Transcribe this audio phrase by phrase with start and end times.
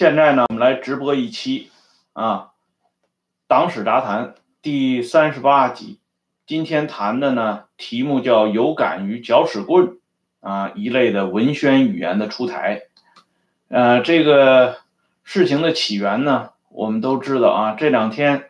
[0.00, 1.70] 现在呢，我们来直播一期
[2.14, 2.52] 啊，
[3.46, 6.00] 党史杂谈第三十八集。
[6.46, 9.98] 今天谈的呢，题目叫“有感于搅屎棍”
[10.40, 12.84] 啊一类的文宣语言的出台。
[13.68, 14.78] 呃，这个
[15.22, 17.74] 事情的起源呢，我们都知道啊。
[17.74, 18.48] 这两天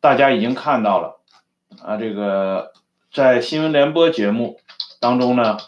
[0.00, 1.20] 大家已经看到了
[1.82, 2.72] 啊，这个
[3.12, 4.58] 在新闻联播节目
[4.98, 5.58] 当中呢，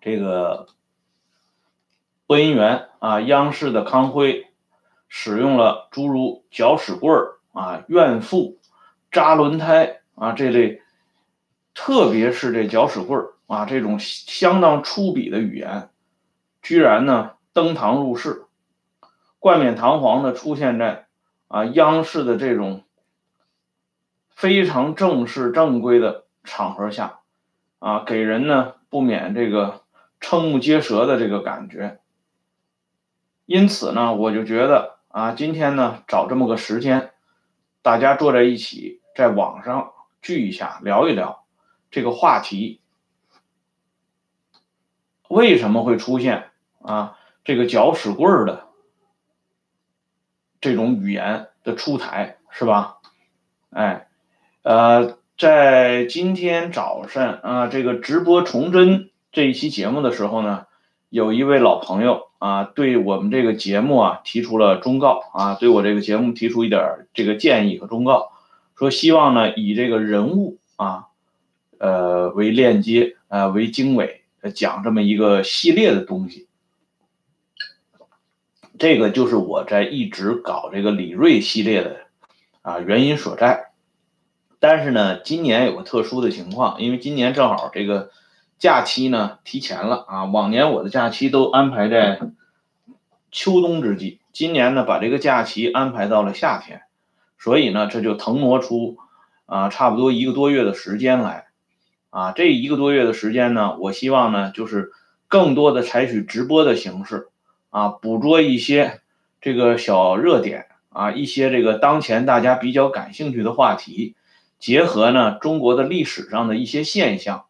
[0.00, 0.68] 这个。
[2.32, 4.46] 播音员啊，央视的康辉
[5.06, 8.56] 使用了诸如搅屎棍儿啊、怨妇、
[9.10, 10.80] 扎轮胎啊这类，
[11.74, 15.90] 特别是这搅屎棍儿啊这种相当粗鄙的语言，
[16.62, 18.46] 居然呢登堂入室，
[19.38, 21.08] 冠冕堂皇的出现在
[21.48, 22.84] 啊央视的这种
[24.30, 27.18] 非常正式正规的场合下，
[27.78, 29.82] 啊给人呢不免这个
[30.18, 31.98] 瞠目结舌的这个感觉。
[33.44, 37.10] 因此呢，我就觉得啊，今天呢找这么个时间，
[37.82, 41.44] 大家坐在一起，在网上聚一下，聊一聊
[41.90, 42.80] 这个话题，
[45.28, 48.68] 为什么会出现啊这个搅屎棍儿的
[50.60, 52.98] 这种语言的出台，是吧？
[53.70, 54.06] 哎，
[54.62, 60.66] 呃，在今天早上啊，这个直播崇祯这一期节目的时候呢，
[61.10, 62.28] 有一位老朋友。
[62.42, 68.32] 啊，对我们这个节目啊提出了忠告啊，对我这个节目提出一点这个建议和忠告，
[68.76, 71.06] 说希望呢以这个人物啊，
[71.78, 74.22] 呃为链接啊为经纬
[74.56, 76.48] 讲这么一个系列的东西，
[78.76, 81.96] 这个就是我在一直搞这个李瑞系列的
[82.62, 83.70] 啊原因所在。
[84.58, 88.10] 但是呢，今年有个特殊的情况，因为今年正好这个。
[88.62, 92.20] 假期呢提前了啊，往年我的假期都安排在
[93.32, 96.82] 秋冬之际，今年呢把这个假期安排到了夏天，
[97.40, 98.98] 所以呢这就腾挪出
[99.46, 101.46] 啊差不多一个多月的时间来
[102.10, 104.92] 啊，这一个多月的时间呢，我希望呢就是
[105.26, 107.30] 更多的采取直播的形式
[107.70, 109.00] 啊，捕捉一些
[109.40, 114.14] 这个小热点啊，一些这个当前大家比较感兴趣的话题，
[114.60, 117.46] 结合呢中国的历史上的一些现象。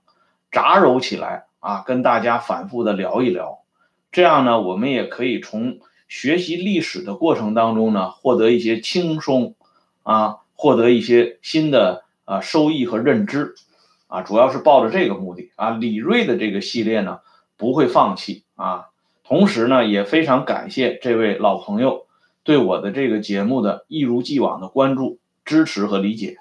[0.52, 3.62] 杂糅起来啊，跟大家反复的聊一聊，
[4.12, 9.54] 这样呢，我们也可以从学习历史的过程当中呢，获得一些轻松
[10.02, 13.54] 啊，获得一些新的啊收益和认知
[14.08, 15.70] 啊，主要是抱着这个目的啊。
[15.70, 17.20] 李锐的这个系列呢，
[17.56, 18.88] 不会放弃啊。
[19.24, 22.06] 同时呢，也非常感谢这位老朋友
[22.42, 26.36] 对我的这个节目的一如既往的关注、支持和理解。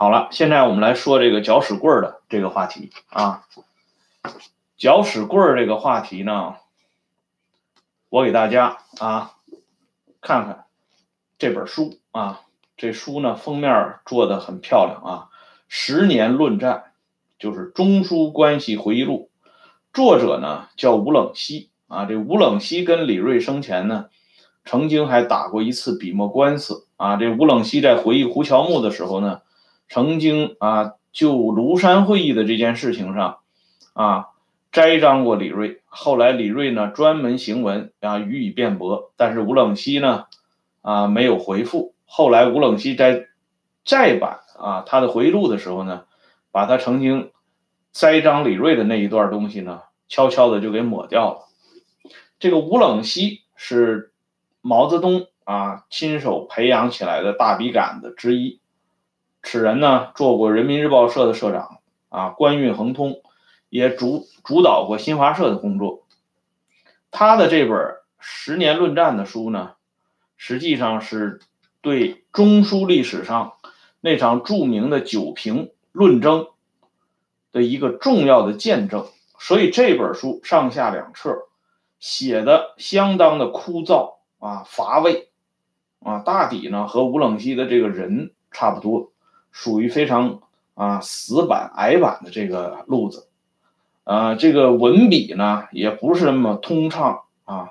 [0.00, 3.44] 好了，现在我们来说这个搅屎棍儿的这个话题啊。
[4.78, 6.54] 搅屎棍儿这个话题呢，
[8.08, 9.32] 我给大家啊
[10.22, 10.64] 看看
[11.38, 12.40] 这本书啊。
[12.78, 15.28] 这书呢封面做的很漂亮啊，
[15.68, 16.76] 《十年论战》
[17.38, 19.28] 就是中苏关系回忆录，
[19.92, 22.06] 作者呢叫吴冷西啊。
[22.06, 24.06] 这吴冷西跟李瑞生前呢
[24.64, 27.16] 曾经还打过一次笔墨官司啊。
[27.16, 29.42] 这吴冷西在回忆胡乔木的时候呢。
[29.90, 33.40] 曾经啊，就庐山会议的这件事情上，
[33.92, 34.28] 啊，
[34.70, 35.82] 栽赃过李锐。
[35.86, 40.26] 后来李锐呢，专门行文啊予以辩驳，但是吴冷西呢，
[40.80, 41.92] 啊没有回复。
[42.06, 43.26] 后来吴冷西在
[43.84, 46.04] 再版啊他的回忆录的时候呢，
[46.52, 47.32] 把他曾经
[47.90, 51.48] 栽赃李锐的那一段东西呢，悄悄的就给抹掉了。
[52.38, 54.12] 这个吴冷西是
[54.60, 58.59] 毛泽东啊亲手培养起来的大笔杆子之一。
[59.42, 63.22] 此人呢，做过人民日报社的社长啊，官运亨通，
[63.68, 66.04] 也主主导过新华社的工作。
[67.10, 67.76] 他的这本
[68.18, 69.72] 《十年论战》的书呢，
[70.36, 71.40] 实际上是
[71.80, 73.54] 对中苏历史上
[74.00, 76.48] 那场著名的九平论争
[77.50, 79.06] 的一个重要的见证。
[79.38, 81.48] 所以这本书上下两册
[81.98, 85.30] 写的相当的枯燥啊乏味
[86.00, 89.09] 啊，大抵呢和吴冷西的这个人差不多。
[89.50, 90.40] 属于非常
[90.74, 93.28] 啊死板矮板的这个路子，
[94.04, 97.70] 啊，这个文笔呢也不是那么通畅啊，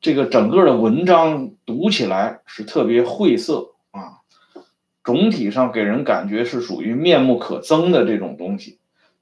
[0.00, 4.20] 这个整个的文章读起来是特别晦涩啊，
[5.02, 8.78] 总体上给人感觉是属于面目可憎的这种东西。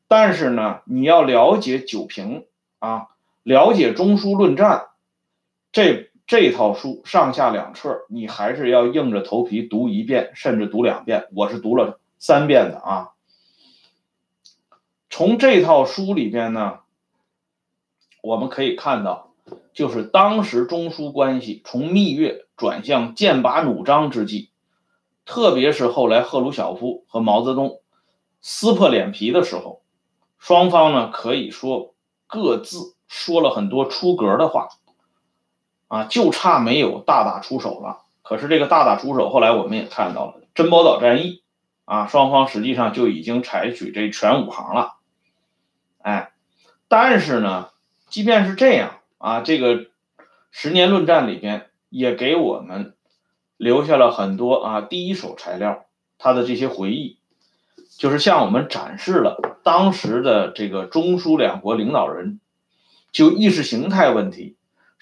[0.09, 2.45] 但是呢，你要了解九评
[2.79, 3.09] 啊，
[3.43, 4.87] 了解中枢论战，
[5.73, 6.06] 这。
[6.27, 11.29] 这套书上下两册，你还是要硬着头皮读一遍，甚至读两遍。
[11.33, 13.11] 我是读了三遍的啊。
[15.09, 16.81] 从这套书里边呢，
[18.23, 19.31] 我们可以看到，
[19.73, 24.51] 就是当时中苏关系从蜜月转向剑拔弩张之际，
[25.25, 27.81] 特别是后来赫鲁晓夫和毛泽东
[28.41, 29.81] 撕破脸皮的时候，
[30.41, 31.95] 双方呢可以说
[32.27, 34.69] 各自说了很多出格的话，
[35.89, 37.99] 啊，就差没有大打出手了。
[38.23, 41.43] 可是这个大打出手，后来我们也看到了珍宝岛战役，
[41.85, 44.95] 啊，双方实际上就已经采取这全武行了，
[46.03, 46.33] 哎，
[46.89, 47.69] 但是呢，
[48.09, 48.93] 即便是这样。
[49.19, 49.87] 啊，这个
[50.51, 52.95] 十年论战里边也给我们
[53.57, 55.87] 留下了很多啊第一手材料，
[56.19, 57.19] 他的这些回忆，
[57.97, 62.41] 就是向我们展示了当时的这个中苏两国领导人
[63.11, 64.56] 就意识形态问题，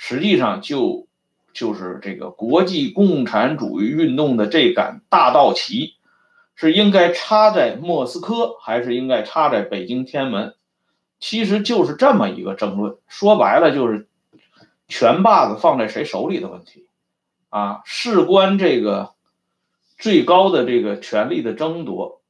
[0.07, 1.07] 实际上就
[1.55, 5.95] 就是这个国际共产主义运动的这杆大道旗
[6.55, 10.55] 是应该插在莫斯科还是应该插在北京天安门。
[11.21, 14.07] 其实就是这么一个争论，说白了就是
[14.89, 16.87] 权把子放在谁手里的问题
[17.49, 19.15] 啊，事关这个
[19.97, 22.21] 最高的这个权力的争夺。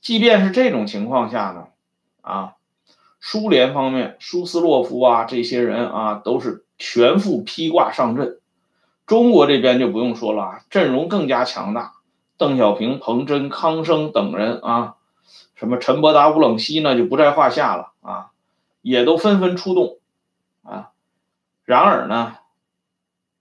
[0.00, 1.66] 即便是这种情况下呢，
[2.22, 2.54] 啊，
[3.20, 8.40] 苏联方面舒斯洛夫啊这些人啊都是全副披挂上阵，
[9.06, 11.94] 中国这边就不用说了啊，阵容更加强大，
[12.36, 14.94] 邓小平、彭真、康生等人啊。
[15.54, 18.30] 什么陈伯达、吴冷西呢，就不在话下了啊，
[18.80, 19.98] 也都纷纷出动
[20.62, 20.90] 啊。
[21.64, 22.36] 然而呢，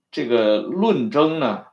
[0.10, 1.66] 这个论争呢，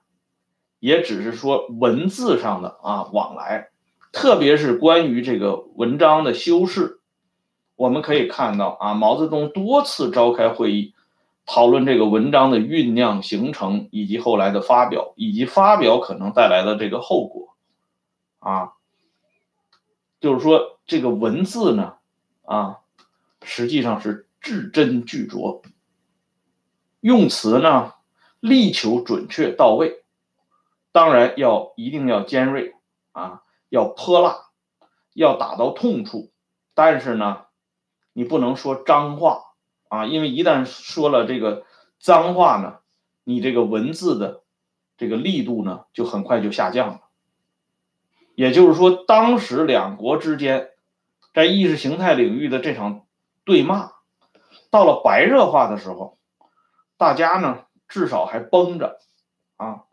[0.80, 3.70] 也只是说文字上的啊往来，
[4.12, 7.00] 特别是关于这个文章的修饰，
[7.74, 10.93] 我们可以看到啊，毛泽东多次召开会议，
[11.46, 17.54] 讨论这个文章的酝酿、形成以及后来的发表，以及发表可能带来的这个后果
[18.38, 18.72] 啊。
[20.20, 21.96] 就是说，这个文字呢，
[22.44, 22.78] 啊，
[23.42, 25.62] 实际上是字斟句酌，
[27.00, 27.92] 用词呢
[28.40, 30.02] 力求准确到位，
[30.92, 32.74] 当然要一定要尖锐
[33.12, 34.46] 啊，要泼辣，
[35.12, 36.30] 要打到痛处。
[36.72, 37.44] 但是呢，
[38.14, 39.53] 你不能说脏话
[39.88, 41.64] 啊，因为一旦说了这个
[41.98, 42.78] 脏话呢，
[43.24, 44.42] 你这个文字的
[44.96, 47.00] 这个力度呢，就很快就下降了。
[48.34, 50.70] 也就是说，当时两国之间
[51.32, 53.06] 在意识形态领域的这场
[53.44, 53.92] 对骂，
[54.70, 56.18] 到了白热化的时候，
[56.96, 58.98] 大家呢至少还绷着
[59.56, 59.84] 啊，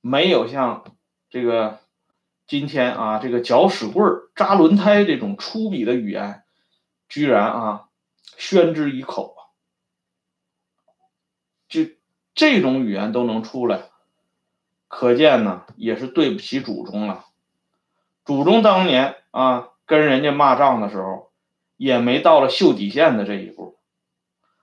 [0.00, 0.84] 没有像
[1.28, 1.78] 这个
[2.46, 6.42] 今天啊这个搅屎棍扎轮胎这种粗鄙的语言，
[7.08, 7.88] 居然啊
[8.38, 9.36] 宣之以口，
[12.34, 13.82] 这种语言都能出来，
[14.88, 17.26] 可见呢也是对不起祖宗了。
[18.24, 21.30] 祖宗当年啊，跟人家骂仗的时候，
[21.76, 23.78] 也没到了秀底线的这一步，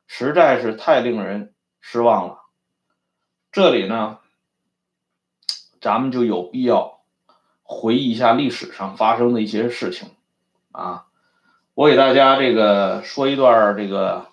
[0.07, 2.39] 实在是太令人失望了。
[3.51, 4.19] 这里呢，
[5.81, 7.01] 咱们就有必要
[7.63, 10.09] 回忆一下历史上发生的一些事情
[10.71, 11.07] 啊。
[11.73, 14.27] 我给大家这个说一段这个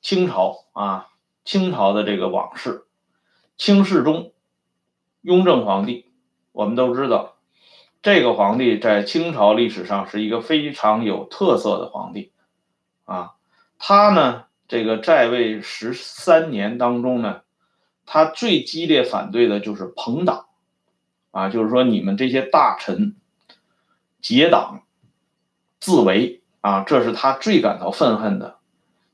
[0.00, 1.08] 清朝啊，
[1.44, 2.84] 清朝的这个往事。
[3.56, 4.32] 清世宗
[5.20, 6.06] 雍正皇帝，
[6.52, 7.36] 我们都知道。
[8.02, 12.32] 这个皇帝在清朝历史上是一个非常有特色的皇帝，
[13.04, 13.34] 啊，
[13.78, 17.42] 他呢，这个在位十三年当中呢，
[18.04, 20.46] 他最激烈反对的就是朋党，
[21.30, 23.14] 啊，就是说你们这些大臣
[24.20, 24.82] 结党
[25.78, 28.56] 自为，啊，这是他最感到愤恨的，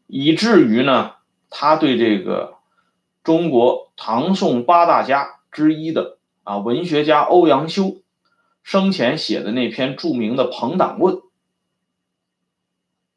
[0.07, 1.17] 以至于呢，
[1.51, 2.59] 他对这个
[3.23, 8.03] 中国唐宋八大家之一的啊文学家欧阳修。
[8.65, 11.15] 生前写的那篇著名的《朋党论》，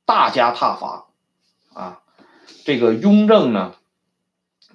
[0.05, 1.07] 大加挞伐
[1.73, 2.01] 啊！
[2.63, 3.75] 这个雍正呢，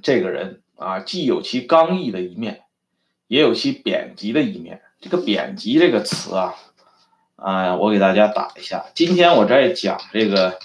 [0.03, 2.65] 这个人啊，既有其刚毅的一面，
[3.27, 4.83] 也有其贬极的一面。
[5.01, 6.55] 这个贬极这个词啊，
[7.37, 8.85] 啊，我给大家打一下。
[8.95, 10.59] 今天我在讲这个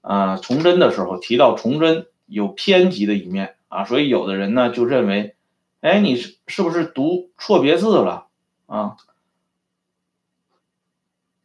[0.00, 5.34] 啊崇祯的时候，提到崇祯有偏激的一面啊，所以有的人呢就认为，
[5.80, 8.26] 哎，你是是不是读错别字了？
[8.66, 8.96] 啊，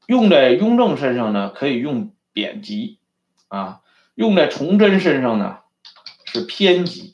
[0.07, 2.97] 用在雍正身上呢，可以用贬极；
[3.47, 3.81] 啊，
[4.15, 5.59] 用在崇祯身上呢，
[6.25, 7.11] 是偏激。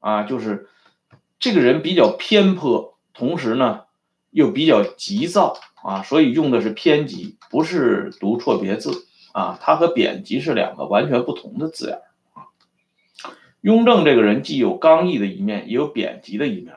[0.00, 0.68] 啊，就是
[1.38, 3.82] 这个人比较偏颇，同时呢
[4.30, 9.58] 又比较急躁啊，所以用的是偏激，不是读错别字啊。
[9.60, 12.02] 它和贬籍是两个完全不同的字眼
[12.34, 12.48] 啊。
[13.60, 16.76] 雍正这个人既有刚毅的一面，也有贬极的一面。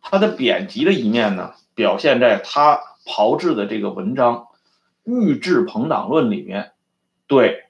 [0.00, 1.54] 他的贬极的一面呢？
[1.74, 4.36] 表现在他炮制的这个文章
[5.04, 6.72] 《御制朋党论》里面，
[7.28, 7.66] 对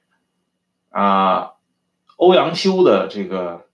[0.88, 1.54] 啊，
[2.16, 3.66] 欧阳修的这个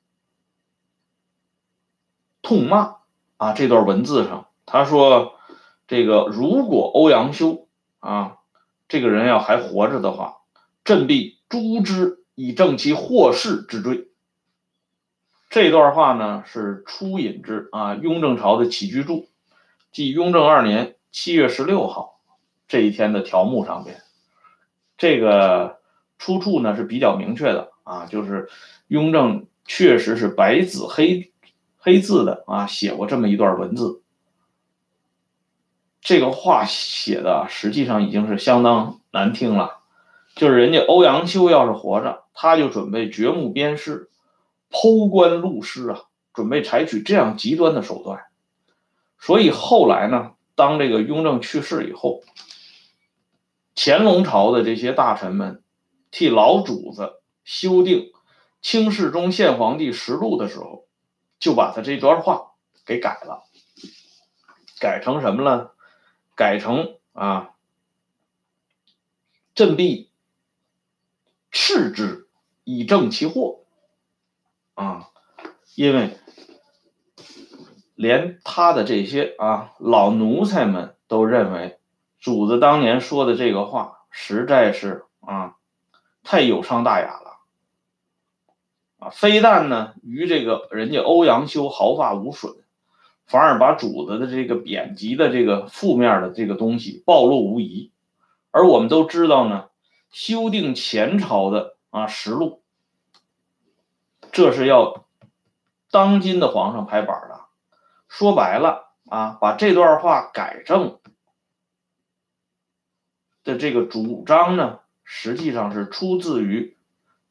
[2.43, 2.97] 痛骂
[3.37, 5.35] 啊，这段文字上他说，
[5.87, 7.69] 这个如果欧阳修
[8.01, 8.39] 啊
[8.95, 10.37] 这个人要还活着的话，
[10.85, 14.07] 朕必诛之以正其祸事之罪。
[15.51, 19.27] 这段话呢是出引之啊雍正朝的起居注，
[19.91, 22.21] 即雍正二年七月十六号
[22.69, 24.01] 这一天的条目上边。
[24.97, 25.81] 这个
[26.17, 28.49] 出处呢是比较明确的啊，就是
[28.87, 31.33] 雍正确实是白纸黑
[31.79, 34.04] 黑字的啊写过这么一段文字。
[36.05, 39.79] 这个话写的实际上已经是相当难听了，
[40.37, 44.11] 就是人家欧阳修要是活着，他就准备掘墓鞭尸。
[44.71, 48.25] 剖棺录尸啊，准备采取这样极端的手段，
[49.21, 52.23] 所以后来呢，当这个雍正去世以后，
[53.77, 55.63] 乾隆朝的这些大臣们
[56.11, 57.99] 替老主子修订
[58.61, 60.87] 《清世宗宪皇帝实录》的时候，
[61.39, 63.45] 就把他这段话给改了，
[64.81, 65.71] 改成什么呢？
[66.35, 67.51] 改成啊，
[69.55, 70.11] 振臂
[71.51, 72.29] 斥之
[72.65, 73.61] 以正其祸。
[74.75, 75.11] 啊，
[75.77, 76.19] 因为
[77.95, 81.79] 连他的这些啊老奴才们都认为，
[82.19, 85.55] 主子当年说的这个话实在是啊
[86.25, 87.39] 太有伤大雅了
[88.99, 89.11] 啊！
[89.11, 92.64] 非但呢与这个人家欧阳修毫发无损，
[93.27, 97.93] 反而把主子的这个贬级的这个负面的这个东西暴露无遗。
[98.51, 99.69] 而我们都知道呢，
[100.11, 102.63] 修订前朝的啊实录。
[104.31, 105.07] 这是要
[105.91, 107.41] 当今的皇上拍板的，
[108.09, 110.99] 说白了啊，把这段话改正
[113.45, 116.77] 的这个主张呢，实际上是出自于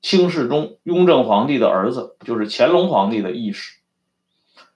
[0.02, 3.80] 清世宗雍正皇帝的儿子，就是乾隆皇帝的意识。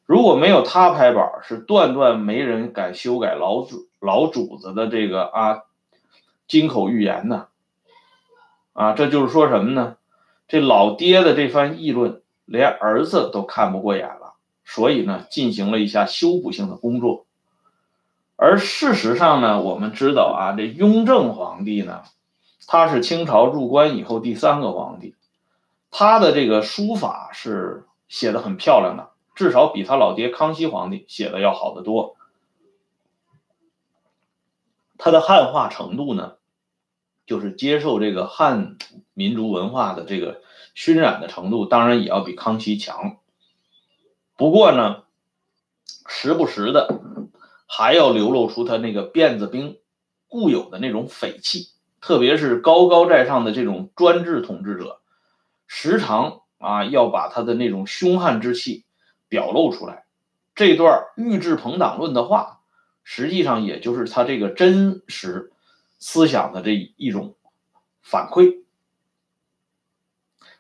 [0.08, 5.64] 如果没有他拍板，是断断没人敢修改老主老主子的这个啊
[6.48, 7.50] 金口玉言的
[8.72, 9.98] 啊，这就是说什么呢？
[10.48, 17.26] 这老爹的这番议论，连儿子都看不过眼了，所以呢，进行了一下修补性的工作。
[18.38, 22.04] 而事实上呢，我们知道啊，这雍正皇帝呢，
[22.66, 25.16] 他是清朝入关以后第三个皇帝，
[25.92, 32.18] 他的这个书法是写的很漂亮的，至少比他老爹康熙皇帝写的要好得多。
[34.98, 36.34] 他的汉化程度呢？
[37.28, 38.78] 就是接受这个汉
[39.14, 40.42] 民族文化的这个
[40.74, 43.18] 熏染的程度，当然也要比康熙强。
[44.38, 45.04] 不过呢，
[46.08, 47.02] 时不时的
[47.68, 49.78] 还要流露出他那个辫子兵
[50.30, 51.68] 固有的那种匪气，
[52.00, 55.02] 特别是高高在上的这种专制统治者，
[55.68, 58.86] 时常啊要把他的那种凶悍之气
[59.28, 60.06] 表露出来。
[60.56, 62.62] 这段御制朋党论的话，
[63.04, 65.52] 实际上也就是他这个真实。
[66.00, 67.34] 思想的这一种
[68.04, 68.62] 反馈，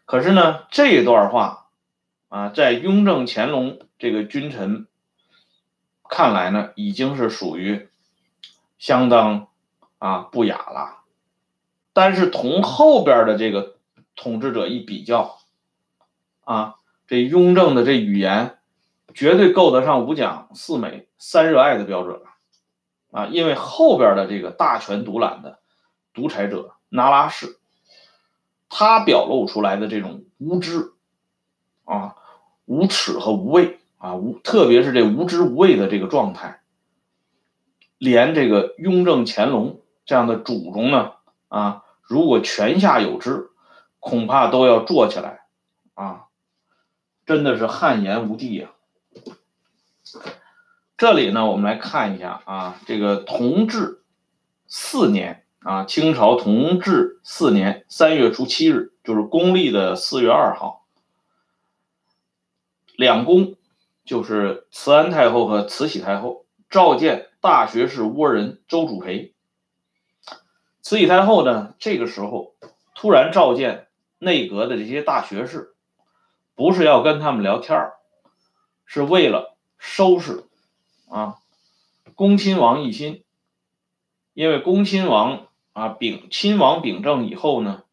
[0.03, 1.67] 可是呢，这段话
[2.27, 4.87] 啊，在雍正、乾隆这个君臣
[6.09, 7.87] 看来呢，已经是属于
[8.79, 9.49] 相当
[9.99, 11.03] 啊不雅了。
[11.93, 13.77] 但是同后边的这个
[14.15, 15.37] 统治者一比较，
[16.45, 18.56] 啊，这雍正的这语言
[19.13, 22.23] 绝对够得上五讲四美三热爱的标准了。
[23.11, 25.59] 啊，因为后边的这个大权独揽的
[26.13, 27.57] 独裁者那拉氏，
[28.69, 30.91] 他表露出来的这种无知
[31.85, 32.15] 啊、
[32.65, 36.61] 无耻和无畏啊，无特别是这无知无畏的这个状态，
[37.97, 41.13] 连这个雍正、乾隆这样的主宗呢
[41.47, 43.51] 啊，如果泉下有知，
[43.99, 45.45] 恐怕都要坐起来
[45.93, 46.25] 啊，
[47.25, 48.71] 真的是汗颜无地呀。
[50.97, 54.01] 这里呢，我们来看一下啊，这个同治
[54.65, 60.87] 四年啊，清朝同治四年三月初七日，就是公历的四月二号，
[62.95, 63.57] 两宫
[64.05, 69.35] 就是慈安太后和慈禧太后召见大学士倭人周主培。
[70.81, 72.55] 慈禧太后呢，这个时候
[72.95, 73.85] 突然召见
[74.17, 75.75] 内阁的这些大学士，
[76.55, 77.91] 不是要跟他们聊天
[78.87, 80.45] 是为了收拾。
[81.09, 81.37] 啊，
[82.15, 83.23] 恭亲王奕欣，
[84.33, 87.83] 因为恭亲王啊秉亲王秉政以后呢，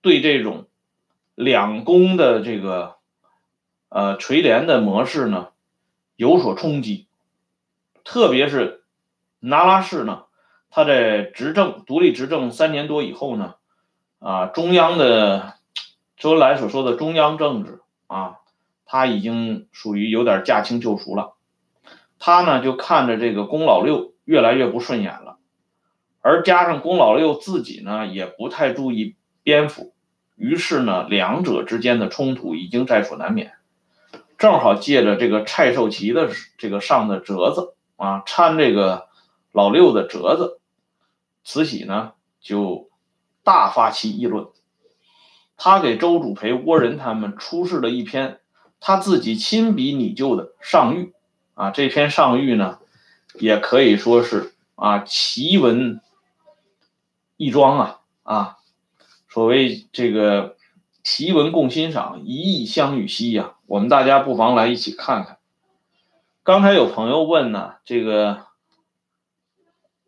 [0.00, 0.66] 对这种
[1.34, 2.96] 两宫的这个
[3.88, 5.50] 呃垂帘的模式呢
[6.16, 7.06] 有所冲击，
[8.02, 8.82] 特别是
[9.38, 10.24] 那拉氏呢，
[10.68, 13.54] 他在执政独立执政三年多以后呢，
[14.18, 15.54] 啊中央的
[16.16, 18.38] 周恩来所说的中央政治啊，
[18.84, 21.34] 他已经属于有点驾轻就熟了。
[22.24, 25.38] 他呢就看着这个龚老六越来越不顺眼了，
[26.20, 29.92] 而加上龚老六自己呢也不太注意边幅，
[30.36, 33.54] 于是呢两者之间的冲突已经在所难免。
[34.38, 39.08] 正好借着这个蔡寿祺的这个上的折子啊，掺这个
[39.50, 40.60] 老六的折子，
[41.42, 42.88] 慈禧呢就
[43.42, 44.46] 大发其议论。
[45.56, 48.38] 他给周主培、倭人他们出示了一篇
[48.78, 51.10] 他自己亲笔拟就的上谕
[51.54, 52.78] 啊，这篇上谕呢，
[53.34, 56.00] 也可以说是啊奇文
[57.36, 58.56] 异装啊啊，
[59.28, 60.56] 所谓这个
[61.02, 63.54] 奇文共欣赏，一意相与兮呀。
[63.66, 65.38] 我们大家不妨来一起看看。
[66.42, 68.46] 刚才有朋友问呢，这个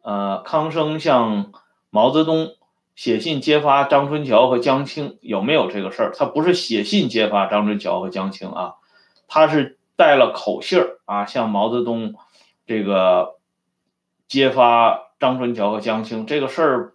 [0.03, 1.53] 呃，康生向
[1.91, 2.57] 毛泽东
[2.95, 6.13] 写信揭发张春桥和江青有没有这个事儿？
[6.13, 8.75] 他不是写信揭发张春桥和江青啊，
[9.29, 12.15] 他是带了口信儿啊，向毛泽东
[12.67, 13.37] 这个
[14.29, 16.93] 揭发张春桥和江青这个事儿，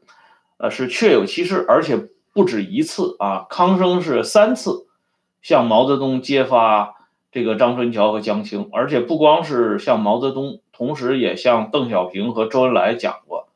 [0.57, 3.45] 呃，是确有其事，而且不止一次啊。
[3.49, 4.85] 康生是三次。
[5.41, 6.95] 向毛泽东揭发
[7.31, 13.47] 这个张春桥和江青，而且不光是向毛泽东，同时也向邓小平和周恩来讲过，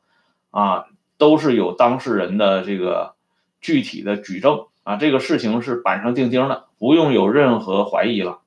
[0.50, 0.86] 啊，
[1.18, 3.16] 都是有当事人的这个
[3.60, 8.38] 具体的举证啊，这个事情是板上钉钉的，不用有任何怀疑了。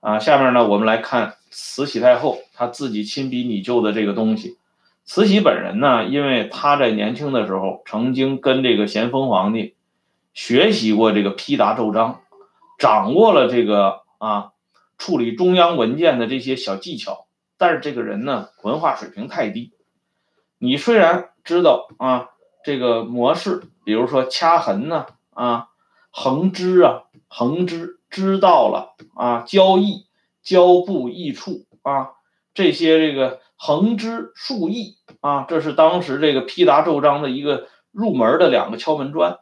[0.00, 4.58] 啊，下面呢，我们来看慈禧太后她自己亲笔拟就的这个东西。
[5.04, 9.74] 慈禧本人呢，因为她在年轻的时候曾经跟这个咸丰皇帝。
[10.34, 12.20] 学习过这个批答奏章，
[12.78, 14.52] 掌握了这个啊
[14.96, 17.26] 处理中央文件的这些小技巧，
[17.56, 19.72] 但是这个人呢文化水平太低。
[20.58, 22.28] 你虽然知道啊
[22.62, 25.70] 这个模式，比如说掐痕呢啊
[26.12, 30.06] 横支啊横支知道了啊交易
[30.42, 32.12] 交布易处啊
[32.54, 39.38] 这些这个横支竖易啊，这是当时这个批答奏章的一个入门的两个敲门砖。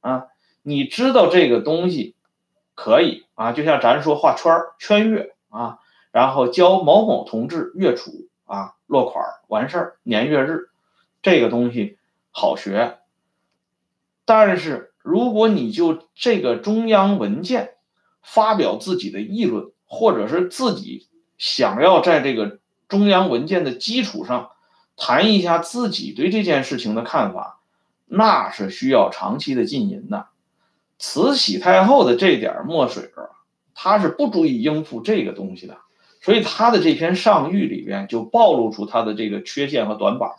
[0.00, 0.26] 啊，
[0.62, 2.14] 你知道这个东西
[2.74, 5.78] 可以啊，就像咱说画圈圈月啊，
[6.12, 10.68] 然后交某某同志月储啊落款完事儿年月日，
[11.22, 11.98] 这个东西
[12.30, 12.98] 好学。
[14.24, 17.73] 但是如果你就这个中央文件
[18.24, 21.06] 发表自己的议论，或者是自己
[21.38, 22.58] 想要在这个
[22.88, 24.50] 中央文件的基础上
[24.96, 27.60] 谈一下自己对这件事情的看法。
[28.06, 30.26] 那是需要长期的浸淫的。
[30.98, 33.32] 慈禧太后的这点墨水啊，
[33.74, 35.78] 她是不足以应付这个东西的，
[36.20, 40.30] 所以她的这篇上谕里边就暴露出她的这个缺陷和短板。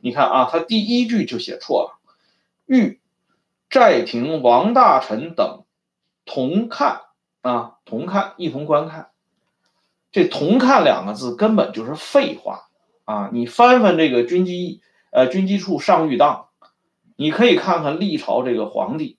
[0.00, 1.98] 你看啊，她第一句就写错了
[2.68, 2.98] ，“谕
[3.68, 5.63] 在庭王大臣等
[6.24, 7.00] 同看
[7.42, 9.10] 啊，同看一同观看。”
[10.12, 12.68] 这“同看”两个字根本就是废话
[13.04, 13.30] 啊！
[13.32, 16.46] 你翻翻这个军机呃军机处上谕档。
[17.16, 19.18] 你可以看看历朝这个皇帝，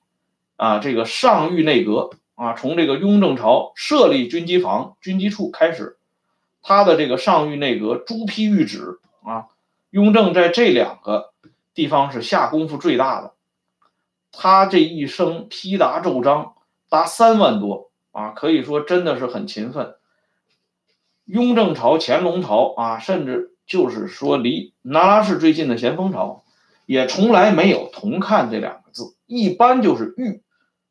[0.56, 5.98] 啊，这个上谕内阁啊，从这个雍正朝设立军机房、军机处开始，
[6.62, 9.48] 他的这个上谕内阁朱批谕旨啊，
[9.90, 11.34] 雍正在这两个
[11.74, 13.34] 地方是下功夫最大的，
[14.32, 16.56] 他这一生批答奏章
[16.90, 19.96] 达三万多啊，可以说真的是很勤奋。
[21.26, 26.44] 雍正朝、乾隆朝啊，甚至就是说离那拉氏最近的咸丰朝。
[26.88, 30.44] 也从来没有“同看”这两个字，一般就是“御”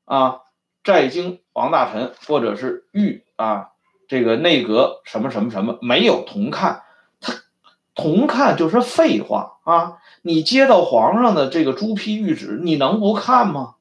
[0.06, 0.40] 啊，
[0.82, 3.68] 在京王大臣，或者是“御”啊，
[4.08, 6.82] 这个内阁什么什么什么，没有“同看”。
[7.22, 7.32] 他
[7.94, 9.98] “同看”就是废话啊！
[10.22, 13.76] 你接到皇上的这个朱批谕旨，你能不看吗？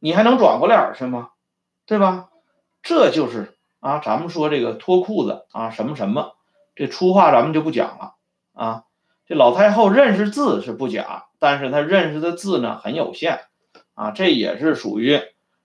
[0.00, 1.28] 你还能转过脸去吗？
[1.86, 2.28] 对吧？
[2.82, 6.34] 这就是啊，咱们说这个脱裤子啊，什么什么，
[6.74, 8.14] 这粗话咱们就不讲了
[8.52, 8.84] 啊。
[9.26, 11.26] 这老太后认识字是不假。
[11.38, 13.40] 但是她认识的字呢很有限，
[13.94, 15.20] 啊，这也是属于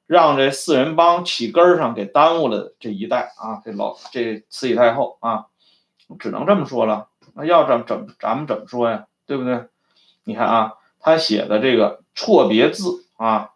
[0.05, 5.45] 让这四人帮起根上给耽误了这一代啊，这老这慈禧太后啊，
[6.19, 7.07] 只能这么说了。
[7.34, 9.07] 那要怎怎咱们怎么说呀？
[9.25, 9.65] 对不对？
[10.25, 13.51] 你看啊，他写的这个错别字啊，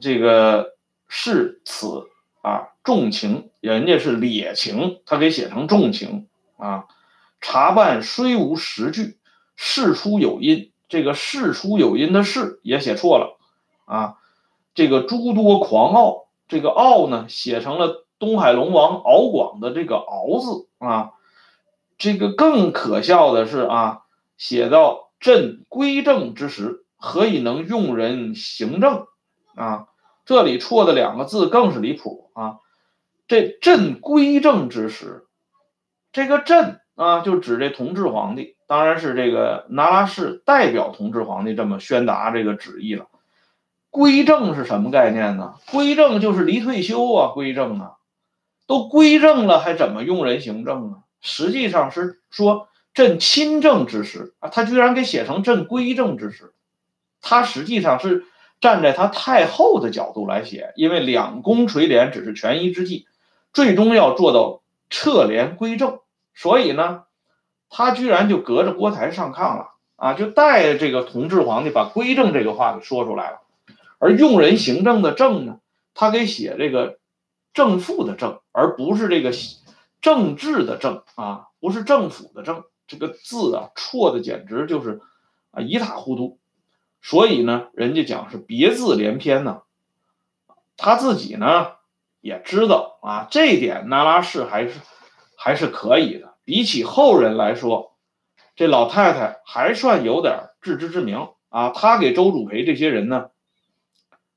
[0.00, 0.76] 这个
[1.14, 2.08] 是此
[2.40, 6.86] 啊重情，人家是烈情，他给写成重情啊。
[7.38, 9.18] 查办虽无实据，
[9.54, 10.72] 事出有因。
[10.88, 13.36] 这个事出有因的事也写错了，
[13.84, 14.16] 啊，
[14.74, 21.12] 这个诸多狂傲，这个傲呢写成了东海龙王敖广的这个敖字啊，
[21.98, 24.02] 这个更可笑的是啊，
[24.38, 29.06] 写到朕归政之时，何以能用人行政
[29.54, 29.88] 啊。
[30.24, 32.58] 这里错的两个字更是离谱啊！
[33.26, 35.26] 这朕归政之时，
[36.12, 43.06] 这个朕啊，就指这同治皇帝，当然是这个那拉氏代表同治皇帝这么宣达这个旨意了。
[43.90, 45.54] 归政是什么概念呢？
[45.72, 47.94] 归政就是离退休啊，归政啊，
[48.68, 50.98] 都归政了，还怎么用人行政呢？
[51.20, 56.52] 实际上是说朕亲政之时啊，他居然给写成朕归政之时，
[57.20, 58.24] 他实际上是。
[58.62, 63.06] 站在他太后的角度来写，因为两宫垂帘只是权宜之计，
[63.52, 65.98] 最终要做到撤帘归政，
[66.32, 67.02] 所以呢，
[67.68, 73.40] 他居然就隔着锅台上炕了啊，就带着这个同治皇帝把归政这个话给说出来了，
[73.98, 75.58] 而用人行政的政呢，
[75.92, 77.00] 他给写这个
[77.52, 79.32] 正副的正，而不是这个
[80.00, 85.00] 政治的政啊，不是政府的政，这个字啊错的简直就是
[85.50, 86.38] 啊一塌糊涂。
[87.02, 89.62] 所以呢，人家讲是别字连篇呢，
[90.76, 91.72] 他自己呢
[92.20, 94.80] 也知道啊，这点那拉氏还是
[95.36, 96.34] 还是可以的。
[96.44, 97.96] 比起后人来说，
[98.54, 101.70] 这老太太还算有点自知之明啊。
[101.70, 103.30] 他给周主培这些人呢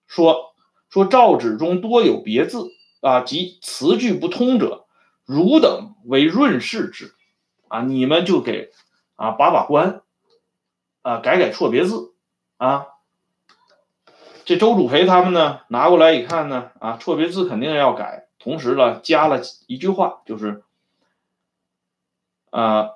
[0.08, 0.56] 说
[0.90, 4.88] 说诏旨中多有别字啊，及词句不通者，
[5.26, 7.14] 汝等为润饰之
[7.68, 8.72] 啊，你们就给
[9.16, 10.02] 啊把把关
[11.04, 12.15] 啊，改改错别字。
[12.58, 12.88] 啊，
[14.46, 20.64] 这周主培他们呢，拿过来一看呢，啊，错别字肯定要改，同时呢，加了一句话，就是，
[22.52, 22.92] 啊，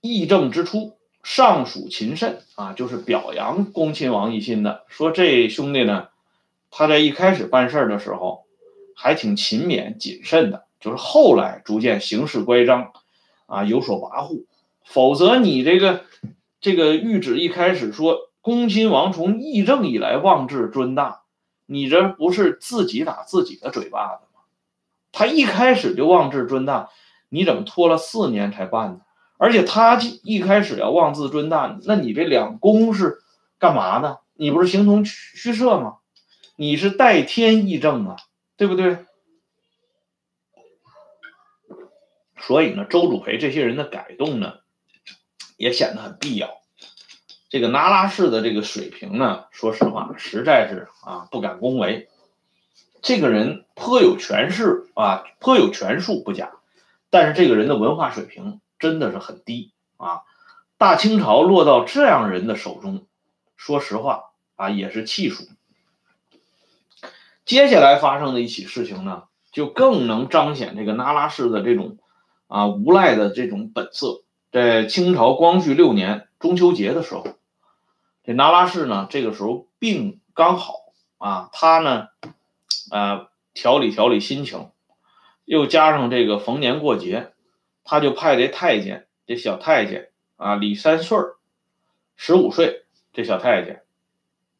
[0.00, 6.08] 议政之初，尚属勤慎啊，就是表扬恭亲王奕欣的，说这兄弟呢，
[6.70, 8.46] 他在一开始办事的时候
[8.96, 12.92] 还挺勤勉谨慎的，就是后来逐渐行事乖张，
[13.46, 14.44] 啊，有所跋扈，
[14.84, 16.04] 否则你这个
[16.60, 18.31] 这个谕旨一开始说。
[18.42, 21.22] 恭亲王从议政以来妄自尊大，
[21.64, 24.40] 你这不是自己打自己的嘴巴子吗？
[25.12, 26.90] 他一开始就妄自尊大，
[27.28, 29.00] 你怎么拖了四年才办呢？
[29.38, 33.22] 而且他一开始要妄自尊大，那你这两宫是
[33.58, 34.18] 干嘛呢？
[34.34, 35.98] 你不是形同虚设吗？
[36.56, 38.16] 你是代天议政啊，
[38.56, 39.04] 对不对？
[42.38, 44.54] 所以呢，周主培这些人的改动呢，
[45.56, 46.61] 也显得很必要。
[47.52, 52.08] 这个那拉氏的这个水平呢，说实话，实在是啊不敢恭维。
[53.02, 56.52] 这个人颇有权势啊，颇有权术不假，
[57.10, 60.22] 但是这个人的文化水平真的是很低啊。
[60.78, 63.04] 大清朝落到这样人的手中，
[63.54, 65.44] 说实话啊也是气数。
[67.44, 71.98] 接下来发生的一起事情呢，就更能彰显这个那拉氏的这种
[72.46, 74.22] 啊无赖的这种本色。
[74.50, 77.26] 在清朝光绪六年中秋节的时候。
[78.24, 80.74] 这那拉氏呢，这个时候病刚好
[81.18, 82.08] 啊，他呢，
[82.90, 84.70] 呃，调理调理心情，
[85.44, 87.32] 又加上这个逢年过节，
[87.82, 91.36] 他就派这太监，这小太监啊，李三岁儿，
[92.16, 93.82] 十五岁，这小太监，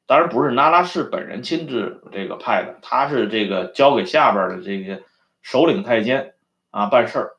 [0.06, 5.02] 当然不是那拉氏本人亲自这个派的，他是这个交给下边的这个
[5.40, 6.34] 首领太监
[6.70, 7.36] 啊办事儿，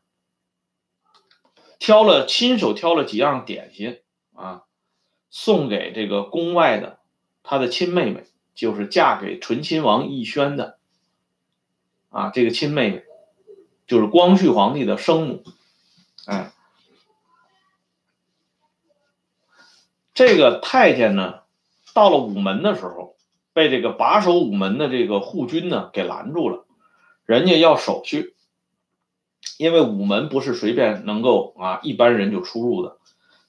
[1.79, 4.01] 挑了亲手挑了几样点心
[4.33, 4.63] 啊。
[5.35, 6.99] 送给这个宫外的
[7.41, 10.77] 他的亲妹妹，就是嫁给醇亲王奕轩的
[12.09, 13.03] 啊，这个亲妹妹
[13.87, 15.43] 就是光绪皇帝的生母。
[16.27, 16.53] 哎，
[20.13, 21.39] 这个太监呢，
[21.95, 23.15] 到了午门的时候，
[23.53, 26.67] 被这个把守午门的这个护军呢给拦住了，
[27.25, 28.35] 人家要手续，
[29.57, 32.99] 因为午门不是随便能够啊一般人就出入的，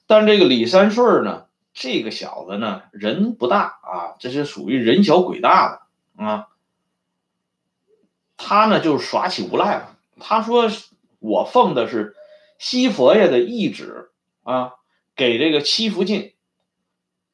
[0.06, 1.43] 但这个李三顺呢。
[1.74, 5.68] 这个小子呢，人不大啊，这是属于人小鬼大
[6.16, 6.48] 的啊。
[8.36, 9.96] 他呢，就是耍起无赖了。
[10.20, 10.70] 他说
[11.18, 12.14] ：“我奉的是
[12.58, 14.12] 西佛爷的懿旨
[14.44, 14.74] 啊，
[15.16, 16.34] 给这个七福晋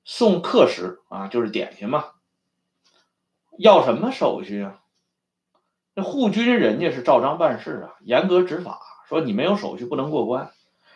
[0.04, 2.06] 送客食啊，就是点心嘛。
[3.58, 4.80] 要什么手续啊？
[5.92, 10.50] 那护军人家是照章办事啊，严格执法，说你没有手续不能过关，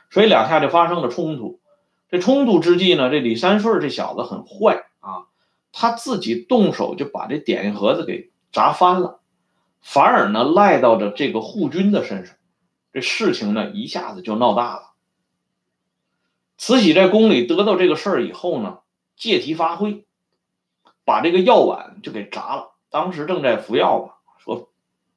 [0.09, 1.61] 所以两下就发生了冲突。”
[2.09, 5.27] 这冲突之际呢，这李三顺这小子很坏啊，
[5.73, 9.21] 他自己动手就把这点心盒子给砸翻了，
[9.81, 12.37] 反而呢赖到了这个护军的身上，
[12.93, 14.83] 这事情呢一下子就闹大了。
[16.57, 18.79] 慈禧在宫里得到这个事儿以后呢，
[19.17, 20.07] 借题发挥，
[21.05, 22.75] 把这个药碗就给砸了。
[22.91, 24.71] 当时正在服药嘛，说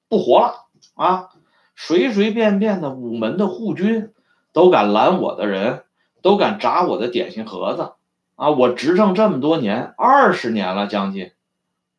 [0.10, 1.30] 不活了啊，
[1.76, 4.14] 随随便便的午门的护军
[4.52, 5.84] 都敢拦我的人。
[6.28, 7.94] 都敢砸我的点心盒子
[8.36, 8.50] 啊！
[8.50, 11.32] 我执政这么多年，二十年了将近，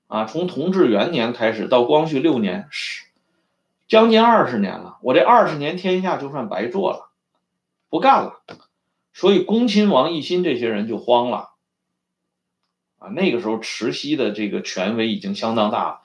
[0.07, 3.07] 啊，从同治元年开始到光绪六年，是
[3.89, 4.99] 将近二十年了。
[5.01, 7.09] 我这二十年天下就算白做了，
[7.89, 8.43] 不干了。
[9.15, 11.53] 所以恭亲王奕欣这些人就慌了。
[12.99, 16.01] 啊，那个时候慈禧的这个权威已经相当大了。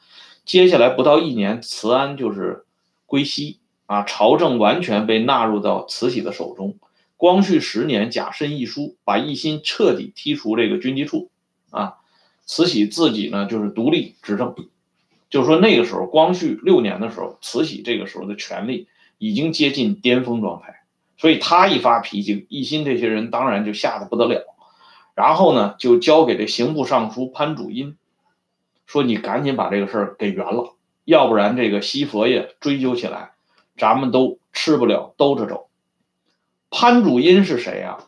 [0.45, 2.65] 接下来不到一年，慈安就是
[3.05, 6.77] 归西啊，朝政完全被纳入到慈禧的手中。
[7.17, 11.29] 光绪十年，甲申一书把奕欣彻底踢出这个军机处
[11.71, 11.95] 啊，
[12.45, 14.55] 慈禧自己呢就是独立执政。
[15.29, 20.83] 就是说那个时候，光绪六年的时候，慈禧这个时候的权力已经接近巅峰状态，
[21.17, 24.45] 所以他一发脾气，奕欣这些人当然就吓得不得了。
[25.15, 27.97] 然后呢，就交给这刑部尚书潘主荫，
[28.85, 33.31] 说你赶紧把这个事儿给圆了，要不然这个西佛爷追究起来，
[33.77, 35.67] 咱们都吃不了兜着走。
[36.75, 37.99] 潘主因是谁呀？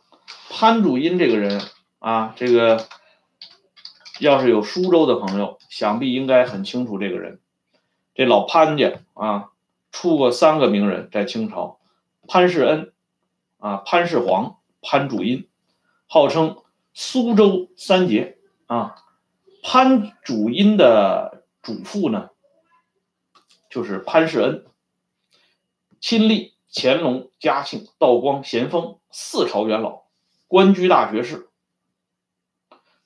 [0.50, 1.62] 潘主因这个人
[2.00, 2.88] 啊，这个
[4.20, 7.40] 要是有苏州的朋友，想必应该很清楚这个人。
[8.16, 9.52] 这老潘家啊，
[9.92, 11.80] 出过三个名人，在清朝：
[12.28, 12.92] 潘世恩
[13.60, 15.48] 啊，潘世煌，潘主因，
[16.08, 16.58] 号称。
[16.98, 18.96] 苏州三杰啊，
[19.62, 22.30] 潘主因的祖父呢，
[23.70, 24.66] 就是潘世恩，
[26.00, 30.02] 亲历乾隆、嘉庆、道光、咸丰四朝元老，
[30.48, 31.48] 官居大学士。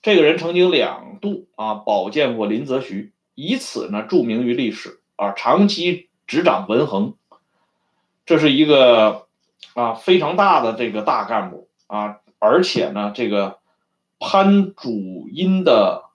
[0.01, 7.13] 这个人曾经两度啊保荐过林则徐，以此呢著名于历史啊，长期执掌文衡，
[8.25, 9.27] 这是一个
[9.75, 13.59] 啊非常大的这个大干部啊，而且呢这个。
[14.21, 16.09] 潘主荫的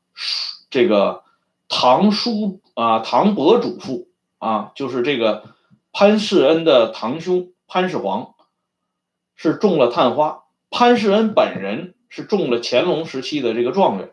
[0.68, 1.24] 这个
[1.70, 5.53] 堂叔啊，堂伯祖父啊，就是这个
[5.96, 8.34] 潘世恩的堂兄潘世煌，
[9.36, 10.42] 是中了探花。
[10.68, 14.10] 潘世恩本人是中了乾隆时期的这个状元，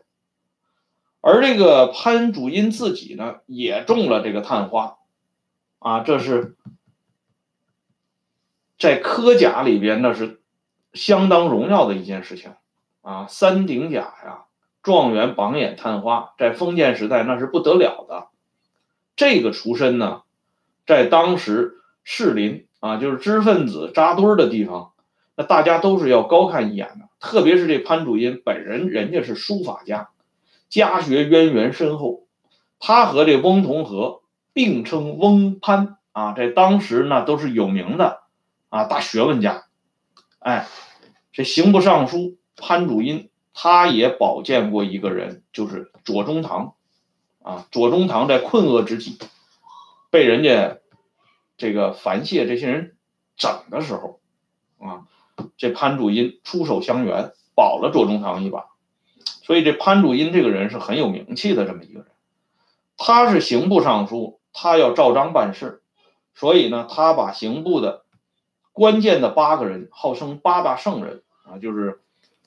[1.22, 4.98] 而这个潘主因自己呢，也中了这个探花，
[5.80, 6.56] 啊，这是
[8.78, 10.40] 在科甲里边那是
[10.94, 12.54] 相当荣耀的一件事情。
[13.02, 14.46] 啊，三顶甲呀，
[14.84, 18.28] 状元、榜眼、探花，在封建时代那是不得了的。
[19.16, 20.22] 这个出身呢，
[20.92, 24.92] 在当时士林啊，就是知识分子扎堆的地方，
[25.38, 27.08] 那大家都是要高看一眼的。
[27.22, 30.10] 特别是这潘主荫本人，人家是书法家，
[30.68, 32.28] 家学渊源深厚。
[32.78, 34.20] 他和这翁同龢
[34.52, 38.24] 并称翁潘啊，在当时那都是有名的
[38.68, 39.64] 啊大学问家。
[40.40, 40.68] 哎，
[41.32, 42.36] 这刑部尚书。
[42.64, 46.76] 潘主荫，他也保荐过一个人，就是左宗棠，
[47.42, 49.18] 啊，左宗棠在困厄之际，
[50.12, 50.78] 被人家
[51.62, 52.98] 这个樊谢这些人
[53.38, 54.20] 整的时候，
[54.80, 55.06] 啊，
[55.58, 58.66] 这潘主荫出手相援，保了左宗棠一把，
[59.44, 62.08] 所以这潘主荫这个人是很有名气的这么一个人，
[62.98, 65.84] 他是刑部尚书，他要照章办事，
[66.34, 68.06] 所以呢，他把刑部的
[68.74, 72.02] 关键的八个人，号称八大圣人啊，就是。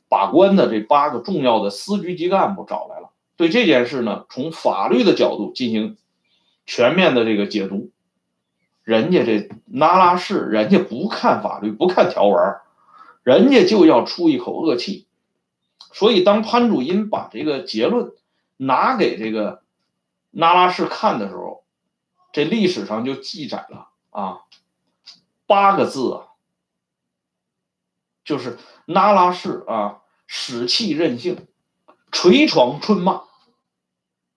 [0.07, 5.97] 把关的这八个重要的司局级干部找来了，对这件事呢，从法律的角度进行
[6.67, 7.91] 全面的这个解读。
[8.85, 12.61] 人家这那拉氏，人家不看法律，不看条文，
[13.25, 15.09] 人家就要出一口恶气。
[15.93, 18.13] 所以，当潘主荫把这个结论
[18.57, 19.63] 拿给这个
[20.31, 21.65] 那拉氏看的时候，
[22.33, 24.43] 这历史上就记载了啊，
[25.47, 26.29] 八个字啊，
[28.25, 30.01] 就是那拉氏啊。
[30.27, 31.47] 使气任性，
[32.11, 33.25] 捶床春骂，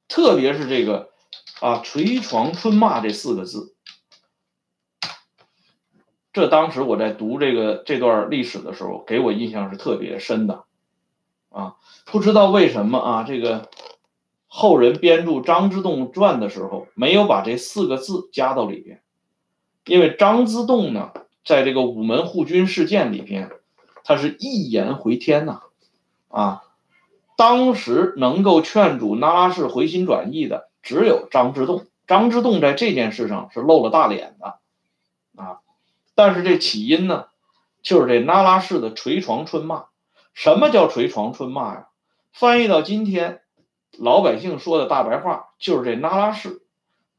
[0.10, 1.12] 特别是这个
[1.62, 3.74] 啊“捶床春骂”这四个字，
[6.38, 10.66] 这当时我在读这个这段历史的时候，给我印象是特别深的
[11.50, 11.78] 啊。
[12.06, 13.70] 不知道为什么啊，这个
[14.46, 19.02] 后人编著张之洞传的时候，没有把这四个字加到里边，
[19.88, 21.12] 因为张之洞呢，
[21.44, 23.50] 在这个午门护军事件里边，
[24.04, 25.62] 他是一言回天呐。
[26.28, 26.62] 啊，
[27.36, 31.88] 当时能够劝阻那拉氏回心转意的只有张之洞。
[32.06, 34.60] 张之洞在这件事上是露了大脸的，
[36.18, 37.28] 但是这起因呢，
[37.84, 39.86] 就是这那拉氏的捶床春骂。
[40.34, 41.90] 什么叫捶床春骂呀？
[42.34, 43.44] 翻译到今天
[44.00, 46.64] 老百姓说的大白话，就是这那拉氏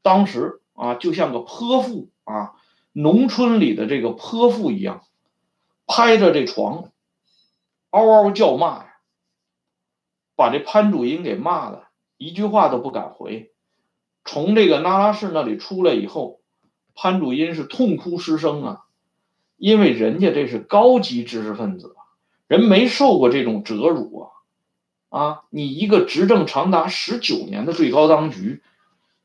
[0.01, 2.55] 当时啊，就像个泼妇啊，
[2.91, 5.05] 农村里的这个泼妇一样，
[5.87, 6.91] 拍着这床，
[7.91, 8.97] 嗷嗷叫骂呀。
[10.35, 13.53] 把这潘主荫给骂了，一句话都不敢回。
[14.25, 16.41] 从这个那拉氏那里出来以后，
[16.95, 18.85] 潘主荫是痛哭失声啊，
[19.59, 21.95] 因为人家这是高级知识分子，
[22.47, 24.21] 人没受过这种折辱
[25.09, 28.63] 啊，啊，你一个执政长达十九年的最高当局，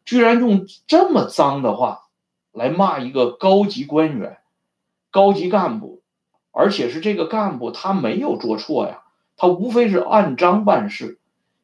[0.05, 2.03] 居然用这么脏的话
[2.53, 4.39] 来骂一个高级官员、
[5.13, 6.03] 高级干部，
[6.51, 9.03] 而且是这个干部他没有做错呀，
[9.37, 11.21] 他无非是按章办事，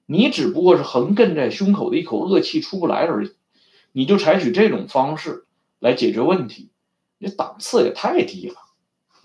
[0.06, 3.32] 你只不过是横亘在胸口的一口恶气出不来而已，
[3.90, 5.44] 你就采取这种方式
[5.80, 6.70] 来解决问题，
[7.20, 8.56] 这档次也太低了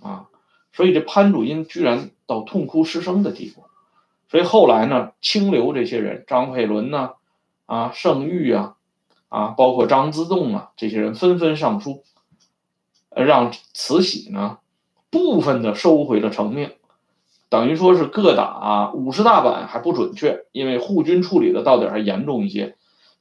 [0.08, 0.28] 啊！
[0.74, 3.64] 所以这潘祖荫居然到痛哭失声的地步。
[4.30, 7.14] 所以后来呢，清流这些人，张佩伦呐，
[7.66, 8.76] 啊，盛玉啊，
[9.30, 12.04] 啊，包括张之洞啊，这些人纷纷上书，
[13.16, 14.58] 让慈禧呢
[15.10, 16.72] 部分的收回了成命，
[17.48, 22.76] 等于说是各打五十大板还不准确，因为护军处理的到底还严重一些。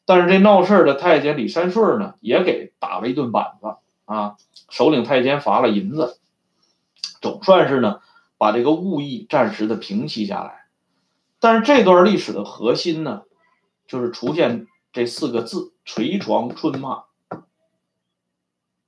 [0.06, 4.36] 但是这闹事的太监李三顺呢，也给打了一顿板子啊，
[4.68, 6.18] 首领太监罚了银子，
[7.20, 8.00] 总算是呢
[8.38, 10.66] 把这个物意暂时的平息下来。
[11.40, 13.22] 但是这段历史的核心呢，
[13.86, 17.04] 就是出现这四个字“垂床春骂”，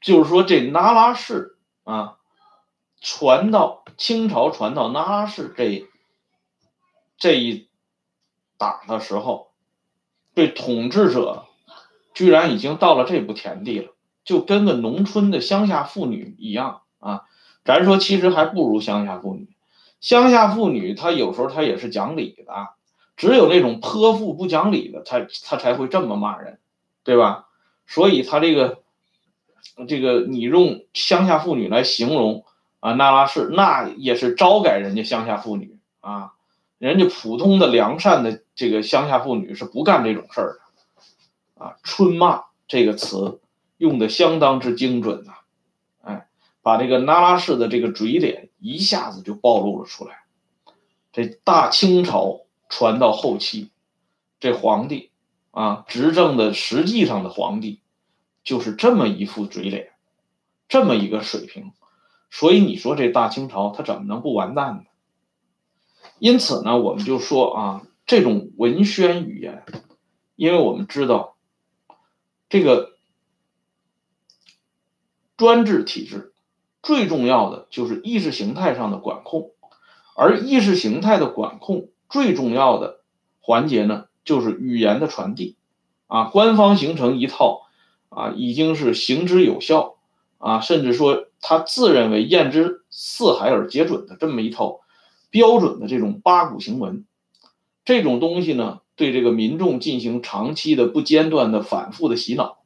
[0.01, 2.19] 就是说这那拉氏啊，
[3.01, 5.87] 传到清朝，传到那拉氏这
[7.19, 7.69] 这一
[8.57, 9.53] 党的时候，
[10.35, 11.47] 这统治者
[12.15, 13.93] 居然已经到了这步田地了，
[14.27, 17.23] 就跟个农村的乡下妇女一样啊！
[17.65, 19.49] 咱说其实还不如乡下妇女。
[20.01, 22.53] 乡下妇女，她有时候她也是讲理的，
[23.17, 26.59] 只有那种泼妇不讲理的，她她才会这么骂人，
[27.03, 27.47] 对吧？
[27.87, 28.83] 所以她这个
[29.89, 32.45] 这个你用乡下妇女来形容
[32.81, 36.33] 啊，那拉氏那也是招改人家乡下妇女啊，
[36.79, 41.77] 人家普通的良善的这个乡下妇女是不干这种事儿的啊。
[41.83, 43.41] 春骂这个词
[43.77, 45.33] 用的相当之精准呐，
[46.03, 46.29] 哎，
[46.63, 48.51] 把这个那拉氏的这个嘴脸。
[48.59, 50.25] 一下子就暴露了出来。
[51.13, 53.71] 这大清朝传到后期，
[54.41, 55.11] 这皇帝
[55.53, 57.81] 啊，执政的实际上的皇帝
[58.43, 59.93] 就是这么一副嘴脸，
[60.69, 61.73] 这么一个水平。
[62.31, 64.85] 所以你说这大清朝他怎么能不完蛋呢？
[66.19, 69.63] 因此呢，我们就说啊，这种文宣语言，
[70.35, 71.37] 因为我们知道
[72.49, 72.96] 这个
[75.37, 76.33] 专制体制。
[76.83, 79.51] 最重要的就是意识形态上的管控，
[80.15, 83.01] 而意识形态的管控最重要的
[83.41, 85.57] 环节呢，就是语言的传递。
[86.07, 87.67] 啊，官方形成一套
[88.11, 89.97] 啊，已经是行之有效
[90.39, 94.83] 啊，甚至说他自认为验之四海而皆准的这么一套
[95.31, 97.05] 标准的这种八股行文，
[97.85, 102.59] 这种东西呢，对这个民众进行长期的不间断的反复的洗脑。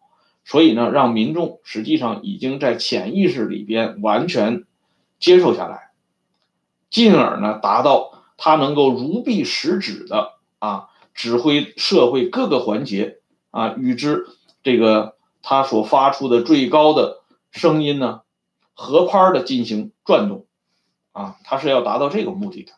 [0.44, 4.64] 所以呢，让民众实际上已经在潜意识里边完全
[5.20, 5.92] 接受下来，
[6.90, 13.18] 进而呢，达到他能够如臂使指的啊，指挥社会各个环节
[13.50, 14.26] 啊，与之
[14.64, 17.22] 这个他所发出的最高的
[17.52, 18.22] 声音呢，
[18.74, 20.46] 合拍的进行转动，
[21.12, 22.72] 啊，他是要达到这个目的的。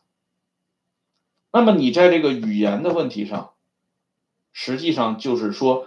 [1.53, 3.53] 那么你在这个语言的问题上，
[4.53, 5.87] 实际上就是说。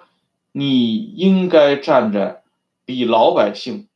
[0.58, 2.42] 你应该站在
[2.86, 3.90] 比老百姓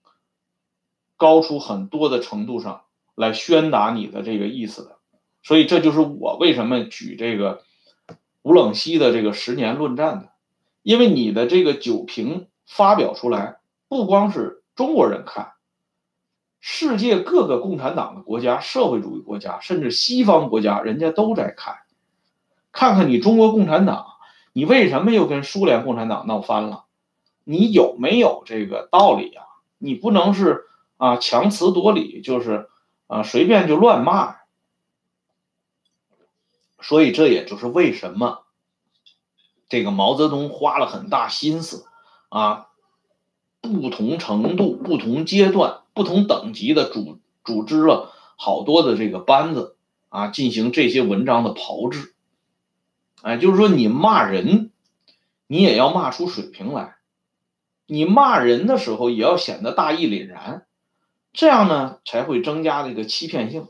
[1.15, 2.81] 高出很多的程度上
[3.15, 4.97] 来宣达你的这个意思的，
[5.41, 7.63] 所以这就是我为什么举这个
[8.41, 10.31] 吴冷西的这个十年论战的，
[10.83, 15.53] 因为你的这个酒瓶发表出来，不光是中国人看，
[16.59, 21.77] 世界各个共产党的国家、社会主义国家，甚至西方国家，人家都在看，
[22.73, 24.18] 看看你中国共产党。
[24.53, 26.85] 你为什么又跟苏联共产党闹翻了？
[27.43, 29.45] 你有没有这个道理啊？
[29.77, 30.65] 你不能是
[30.97, 32.69] 啊强词夺理，就是
[33.07, 34.35] 啊随便就乱骂。
[36.81, 38.43] 所以这也就是为什么
[39.67, 41.85] 这个毛泽东花了很大心思
[42.29, 42.67] 啊，
[43.61, 49.75] 不同程度、不同阶段、不同等级的组组织了好多的这个班子
[50.09, 52.13] 啊，进行这些文章的炮制。
[53.21, 54.71] 哎，就是说你骂人，
[55.47, 56.95] 你也要骂出水平来。
[57.85, 60.65] 你骂人的时候也要显得大义凛然，
[61.33, 63.67] 这样呢才会增加这个欺骗性，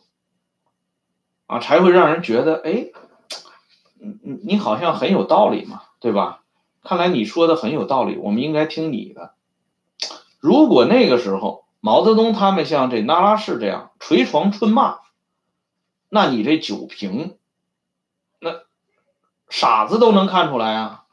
[1.48, 2.88] 啊，才会让人觉得，哎，
[3.98, 6.44] 你你你好像很有道理嘛，对吧？
[6.84, 9.34] 看来你说的很有道理，我们应该听你的。
[10.40, 15.00] 如果那个时候毛泽东他们像这那拉氏这样捶床春骂，
[16.10, 17.39] 那你这酒瓶。
[19.50, 21.06] 傻子都能看出来啊！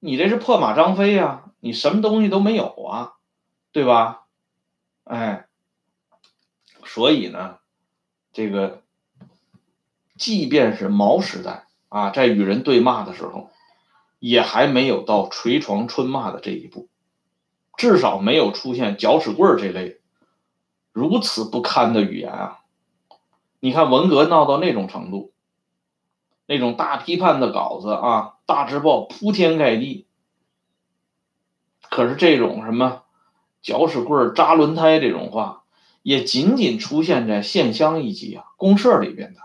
[0.00, 1.44] 你这是破马张飞呀！
[1.60, 3.14] 你什么东西都没有啊，
[3.72, 4.24] 对吧？
[5.04, 5.46] 哎，
[6.84, 7.58] 所以呢，
[8.32, 8.82] 这个
[10.16, 13.50] 即便是毛时代啊，在与人对骂的时候，
[14.18, 16.88] 也还没有到捶床春骂的这一步，
[17.76, 20.00] 至少没有出现搅屎棍这类
[20.92, 22.60] 如此不堪的语言啊！
[23.60, 25.32] 你看文革闹到那种程度，
[26.48, 30.06] 那种大批判的稿子啊，大字报铺天盖地，
[31.90, 33.02] 可是这种什么
[33.60, 35.64] 搅屎棍、扎轮胎这种话，
[36.02, 39.40] 也仅仅出现在县乡一级啊，公社里边的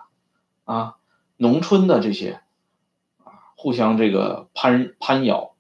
[0.63, 0.95] 啊。
[1.35, 2.39] 农村的这些
[3.25, 5.55] 啊，互相这个攀攀咬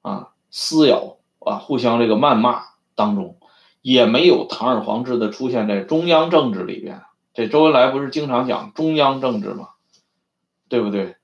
[0.00, 2.62] 啊，撕咬啊，互相这个谩骂
[2.94, 3.36] 当中，
[3.82, 7.02] 也没有堂而皇之的出现在中央政治里边。
[7.34, 9.68] 这周恩来不是经常讲中央政治吗？
[10.68, 11.16] 对不对？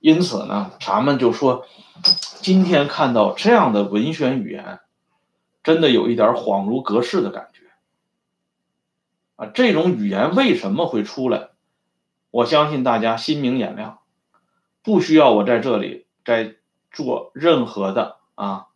[0.00, 1.66] 因此呢，咱们就说，
[2.40, 4.80] 今天看到这样的文宣语言，
[5.62, 7.62] 真的有一点恍如隔世的感觉
[9.36, 9.46] 啊！
[9.54, 11.48] 这种语言为什么会出来？
[12.30, 14.00] 我相信大家心明眼亮，
[14.82, 16.56] 不需要我在这里再
[16.92, 18.66] 做任何的啊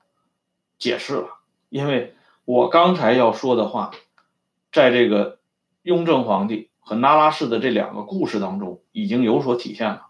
[0.79, 1.29] 解释了，
[1.69, 3.91] 因为我刚才要说的话，
[4.73, 5.41] 在这个
[5.83, 10.07] 雍正皇帝和那拉氏的这两个故事当中已经有所体现了。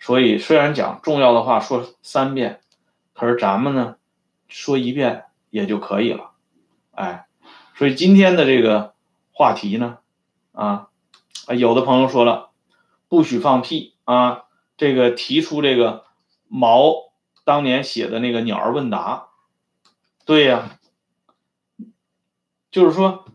[0.00, 2.60] 所以虽然讲重要的话说三遍，
[3.12, 3.96] 可是咱们呢
[4.48, 6.30] 说一遍也就可以了。
[6.92, 7.26] 哎，
[7.74, 8.94] 所以今天的这个
[9.32, 9.98] 话题呢，
[10.52, 10.88] 啊。
[11.46, 12.50] 啊，有的朋友说了，
[13.06, 14.46] 不许放屁啊！
[14.76, 16.04] 这个提出这个
[16.48, 16.92] 毛
[17.44, 19.28] 当年写的那个《鸟儿问答》，
[20.24, 20.76] 对呀，
[22.72, 23.26] 就是说，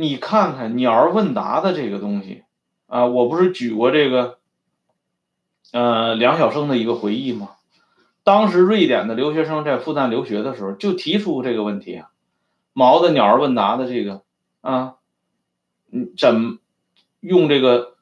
[0.00, 2.44] 你看看《鸟儿问答》的这个东西
[2.86, 4.38] 啊，我不是举过这个，
[5.72, 7.56] 呃，梁晓声的一个回忆吗？
[8.22, 12.10] 当时瑞典的留学生在复旦留学的时候，就提出这个问题啊，
[12.72, 14.22] 毛的《鸟儿问答》的这个
[14.60, 14.94] 啊，
[15.90, 16.60] 嗯，怎？
[17.18, 17.96] 用这个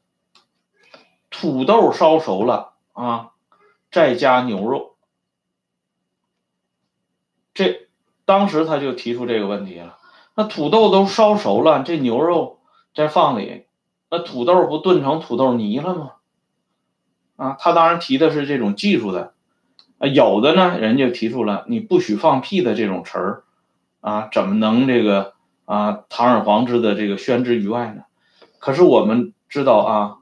[1.30, 3.30] 土豆烧熟了啊，
[3.90, 4.96] 再加牛肉。
[7.54, 7.88] 这
[8.26, 9.96] 当时他就提出这个问题了。
[10.36, 12.60] 那土豆都烧熟了，这牛肉
[12.94, 13.64] 再放里，
[14.10, 16.12] 那土豆不炖成土豆泥了吗？
[17.36, 19.32] 啊，他当然提的是这种技术的。
[19.98, 23.44] 啊，有的呢，人家提出了你不许放屁的这种词儿
[24.02, 25.32] 啊，怎么能这个
[25.64, 28.02] 啊堂而皇之的这个宣之于外呢？
[28.58, 30.18] 可是我们知道啊，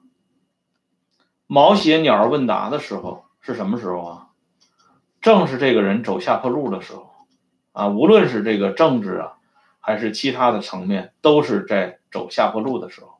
[1.49, 4.29] 毛写鸟问答的时候是什么时候啊？
[5.21, 7.11] 正是这个人走下坡路的时候
[7.73, 9.33] 啊，无论是这个政治啊，
[9.87, 13.19] 还是其他的层面，都是在走下坡路的时候，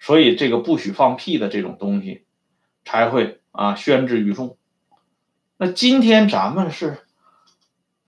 [0.00, 2.24] 所以这个不许放屁的这种东西
[2.84, 4.56] 才会啊宣之于众。
[5.56, 6.98] 那今天咱们是，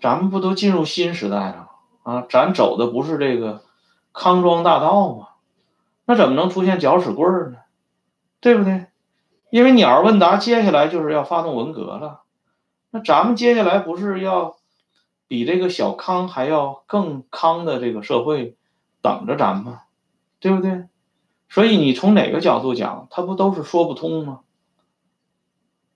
[0.01, 1.69] 咱们不都进入新时代了
[2.03, 2.27] 啊？
[2.29, 3.63] 咱走的不是这个
[4.13, 5.29] 康庄大道吗？
[6.07, 7.59] 那怎么能出现搅屎棍呢？
[8.41, 8.87] 对不对？
[9.51, 12.23] 因为鸟儿问答接下来就是要发动文革了，
[12.91, 14.57] 那咱们接下来不是要
[15.31, 18.57] 比这个小康还要更康的这个社会
[19.01, 19.79] 等着咱们？
[20.41, 20.87] 对不对？
[21.49, 24.41] 所以你从哪个角度讲，它不都是说不通吗？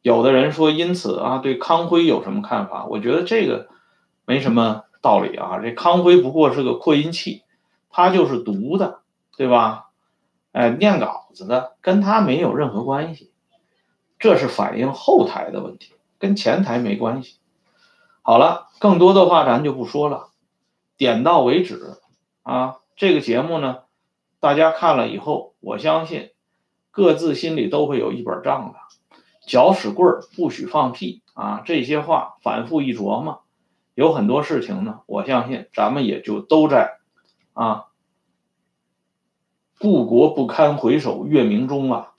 [0.02, 2.86] 有的人说，因此啊，对康辉有什么看法？
[2.86, 3.70] 我觉得这个
[4.24, 5.58] 没什么道理啊。
[5.58, 7.42] 这康辉不过是个扩音器，
[7.90, 9.00] 他就是读的，
[9.36, 9.90] 对吧？
[10.52, 13.32] 哎，念稿子的跟他没有任何关系，
[14.20, 17.38] 这是反映后台的问题，跟前台没关系。
[18.26, 20.30] 好了，更多的话咱就不说了，
[20.96, 21.98] 点到为止
[22.42, 22.78] 啊。
[22.96, 23.80] 这个节目呢，
[24.40, 26.30] 大家看了以后，我相信
[26.90, 28.78] 各自心里都会有一本账的。
[29.46, 33.42] 搅屎棍儿不许放屁啊，这些话反复一琢磨，
[33.92, 36.96] 有很多事情呢，我相信咱们也就都在
[37.52, 37.88] 啊。
[39.78, 42.12] 故国不堪回首月明中啊，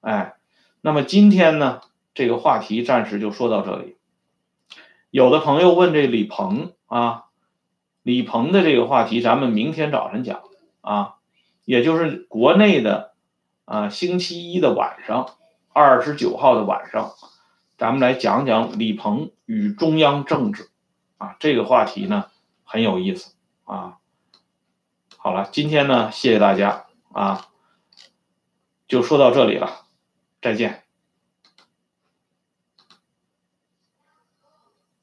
[0.00, 0.36] 哎，
[0.80, 1.80] 那么今天呢，
[2.14, 3.96] 这个话题暂时就说到这里。
[5.10, 7.24] 有的朋友问这李鹏啊，
[8.02, 10.42] 李鹏的这个话题，咱们明天早晨讲
[10.80, 11.16] 啊，
[11.64, 13.12] 也就是国内的
[13.64, 15.34] 啊星期一的晚上，
[15.72, 17.12] 二十九号的晚上，
[17.76, 20.70] 咱们来讲讲李鹏与中央政治
[21.18, 22.26] 啊，这个话题呢
[22.64, 23.34] 很有意思
[23.64, 23.98] 啊。
[25.16, 26.86] 好了，今天呢，谢谢大家。
[27.12, 27.48] 啊，
[28.86, 29.84] 就说到这里了，
[30.40, 30.79] 再见。